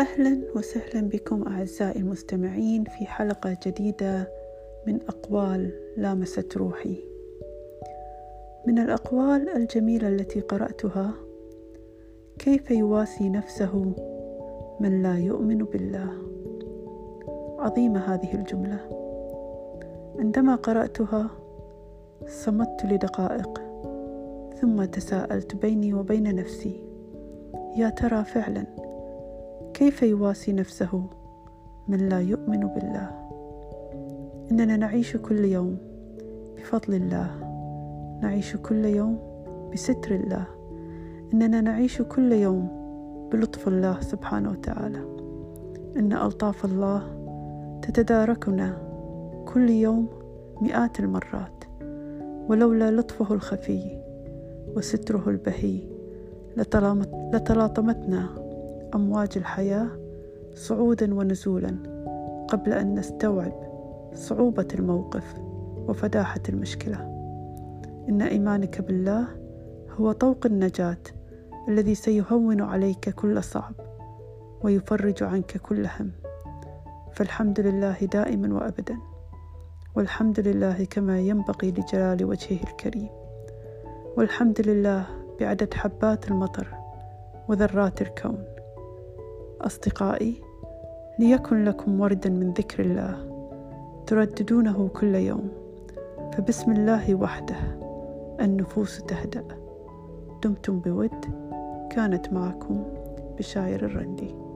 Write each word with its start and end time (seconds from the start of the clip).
أهلا 0.00 0.40
وسهلا 0.56 1.08
بكم 1.08 1.42
أعزائي 1.42 2.00
المستمعين 2.00 2.84
في 2.84 3.06
حلقة 3.06 3.56
جديدة 3.66 4.28
من 4.86 4.98
أقوال 5.08 5.72
لامست 5.96 6.56
روحي. 6.56 7.04
من 8.66 8.78
الأقوال 8.78 9.48
الجميلة 9.48 10.08
التي 10.08 10.40
قرأتها: 10.40 11.12
كيف 12.38 12.70
يواسي 12.70 13.28
نفسه 13.28 13.94
من 14.80 15.02
لا 15.02 15.18
يؤمن 15.18 15.58
بالله. 15.58 16.12
عظيمة 17.58 18.14
هذه 18.14 18.34
الجملة. 18.34 18.80
عندما 20.18 20.54
قرأتها 20.54 21.30
صمت 22.26 22.84
لدقائق 22.84 23.62
ثم 24.60 24.84
تساءلت 24.84 25.56
بيني 25.56 25.94
وبين 25.94 26.34
نفسي 26.34 26.80
يا 27.76 27.88
ترى 27.88 28.24
فعلا 28.24 28.89
كيف 29.80 30.02
يواسي 30.02 30.52
نفسه 30.52 31.02
من 31.88 32.08
لا 32.08 32.20
يؤمن 32.20 32.60
بالله؟ 32.60 33.10
إننا 34.50 34.76
نعيش 34.76 35.16
كل 35.16 35.44
يوم 35.44 35.78
بفضل 36.56 36.94
الله 36.94 37.30
نعيش 38.22 38.56
كل 38.56 38.84
يوم 38.84 39.18
بستر 39.72 40.14
الله. 40.14 40.44
إننا 41.34 41.60
نعيش 41.60 42.02
كل 42.02 42.32
يوم 42.32 42.68
بلطف 43.32 43.68
الله 43.68 44.00
سبحانه 44.00 44.50
وتعالى. 44.50 45.04
إن 45.96 46.12
ألطاف 46.12 46.64
الله 46.64 47.02
تتداركنا 47.82 48.76
كل 49.54 49.70
يوم 49.70 50.08
مئات 50.60 51.00
المرات. 51.00 51.64
ولولا 52.48 52.90
لطفه 52.90 53.34
الخفي 53.34 54.02
وستره 54.76 55.22
البهي 55.26 55.80
لتلاطمتنا 57.32 58.49
أمواج 58.94 59.28
الحياة 59.36 59.88
صعودا 60.54 61.14
ونزولا 61.14 61.76
قبل 62.48 62.72
أن 62.72 62.94
نستوعب 62.94 63.52
صعوبة 64.14 64.68
الموقف 64.74 65.34
وفداحة 65.88 66.40
المشكلة. 66.48 66.96
إن 68.08 68.22
إيمانك 68.22 68.80
بالله 68.80 69.26
هو 70.00 70.12
طوق 70.12 70.46
النجاة 70.46 70.98
الذي 71.68 71.94
سيهون 71.94 72.60
عليك 72.60 73.10
كل 73.10 73.42
صعب 73.42 73.72
ويفرج 74.62 75.22
عنك 75.22 75.56
كل 75.56 75.86
هم. 75.86 76.10
فالحمد 77.12 77.60
لله 77.60 77.96
دائما 78.12 78.54
وأبدا 78.54 78.96
والحمد 79.96 80.40
لله 80.40 80.84
كما 80.84 81.20
ينبغي 81.20 81.70
لجلال 81.70 82.24
وجهه 82.24 82.62
الكريم. 82.62 83.08
والحمد 84.16 84.60
لله 84.60 85.06
بعدد 85.40 85.74
حبات 85.74 86.30
المطر 86.30 86.68
وذرات 87.48 88.02
الكون. 88.02 88.59
أصدقائي 89.60 90.42
ليكن 91.18 91.64
لكم 91.64 92.00
وردا 92.00 92.30
من 92.30 92.52
ذكر 92.52 92.82
الله 92.82 93.30
ترددونه 94.06 94.88
كل 94.88 95.14
يوم 95.14 95.48
فبسم 96.32 96.72
الله 96.72 97.14
وحده 97.14 97.56
النفوس 98.40 99.02
تهدأ. 99.02 99.44
دمتم 100.42 100.80
بود 100.80 101.24
كانت 101.90 102.32
معكم 102.32 102.84
بشاير 103.38 103.84
الرندي. 103.84 104.49